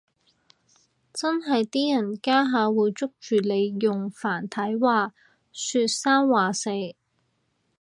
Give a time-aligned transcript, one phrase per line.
[1.13, 5.13] 真係啲人家下會捉住你用繁體話
[5.51, 6.71] 說三話四